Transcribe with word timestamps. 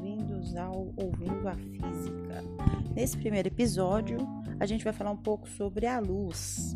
bem-vindos 0.00 0.56
ao 0.56 0.92
Ouvindo 0.96 1.46
a 1.46 1.54
Física. 1.54 2.42
Nesse 2.94 3.18
primeiro 3.18 3.48
episódio, 3.48 4.16
a 4.58 4.64
gente 4.64 4.82
vai 4.82 4.94
falar 4.94 5.10
um 5.10 5.16
pouco 5.16 5.46
sobre 5.46 5.86
a 5.86 5.98
luz. 6.00 6.74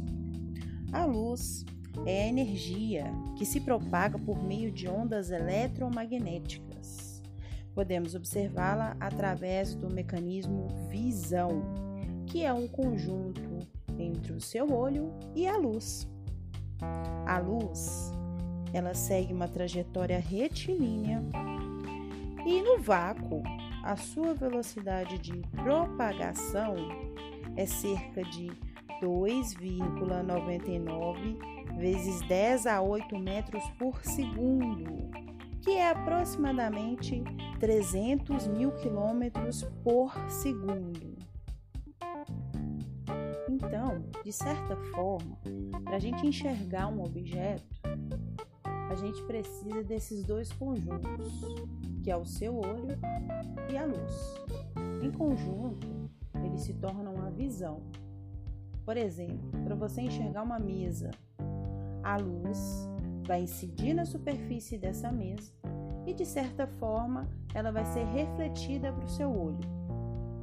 A 0.93 1.07
luz 1.07 1.65
é 2.05 2.25
a 2.25 2.29
energia 2.29 3.07
que 3.39 3.47
se 3.47 3.61
propaga 3.61 4.19
por 4.19 4.43
meio 4.43 4.71
de 4.71 4.87
ondas 4.87 5.30
eletromagnéticas. 5.30 7.23
Podemos 7.75 8.15
observá-la 8.15 8.95
através 9.01 9.75
do 9.75 9.91
mecanismo 9.91 10.69
visão, 10.91 11.62
que 12.27 12.45
é 12.45 12.52
um 12.52 12.69
conjunto 12.69 13.41
entre 13.98 14.34
o 14.34 14.41
seu 14.41 14.70
olho 14.70 15.15
e 15.34 15.47
a 15.47 15.56
luz. 15.56 16.06
A 17.27 17.38
luz 17.38 18.12
ela 18.75 18.93
segue 18.93 19.33
uma 19.33 19.48
trajetória 19.48 20.19
retilínea 20.19 21.23
e 22.47 22.62
no 22.62 22.79
vácuo, 22.79 23.43
a 23.83 23.97
sua 23.97 24.34
velocidade 24.34 25.19
de 25.19 25.33
propagação 25.62 26.77
é 27.57 27.66
cerca 27.66 28.23
de 28.23 28.52
2,99 29.02 31.55
vezes 31.77 32.21
10 32.29 32.66
a 32.66 32.80
8 32.80 33.19
metros 33.19 33.65
por 33.79 34.01
segundo, 34.05 35.11
que 35.61 35.73
é 35.73 35.91
aproximadamente 35.91 37.23
300 37.59 38.47
mil 38.49 38.71
quilômetros 38.73 39.65
por 39.83 40.15
segundo. 40.30 41.15
Então, 43.49 44.05
de 44.23 44.33
certa 44.33 44.77
forma, 44.93 45.38
para 45.85 45.97
a 45.97 45.99
gente 45.99 46.27
enxergar 46.27 46.88
um 46.88 47.02
objeto, 47.02 47.65
a 48.91 48.95
gente 48.95 49.23
precisa 49.24 49.83
desses 49.83 50.24
dois 50.24 50.52
conjuntos, 50.52 51.33
que 52.05 52.10
é 52.10 52.16
o 52.16 52.24
seu 52.27 52.59
olho 52.59 52.99
e 53.73 53.77
a 53.79 53.87
luz. 53.87 54.35
Em 55.02 55.10
conjunto, 55.10 55.88
eles 56.45 56.61
se 56.61 56.74
tornam 56.74 57.16
a 57.24 57.30
visão. 57.30 57.80
Por 58.85 58.99
exemplo, 58.99 59.51
para 59.65 59.74
você 59.74 60.02
enxergar 60.02 60.43
uma 60.43 60.59
mesa, 60.59 61.11
a 62.02 62.19
luz 62.19 62.87
vai 63.27 63.43
incidir 63.45 63.95
na 63.95 64.05
superfície 64.05 64.77
dessa 64.77 65.11
mesa 65.11 65.50
e, 66.06 66.12
de 66.12 66.27
certa 66.27 66.66
forma, 66.66 67.27
ela 67.55 67.72
vai 67.72 67.87
ser 67.87 68.05
refletida 68.05 68.93
para 68.93 69.06
o 69.06 69.09
seu 69.09 69.31
olho. 69.31 69.66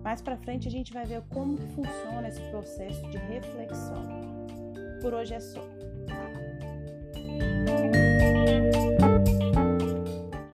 Mais 0.03 0.20
para 0.20 0.38
frente 0.38 0.68
a 0.68 0.72
gente 0.72 0.92
vai 0.92 1.06
ver 1.06 1.22
como 1.30 1.56
que 1.56 1.68
funciona 1.68 2.28
esse 2.28 2.42
processo 2.50 3.08
de 3.12 3.18
reflexão. 3.20 4.03
Por 5.00 5.14
hoje 5.14 5.36
é 5.36 5.40
só. 5.40 5.62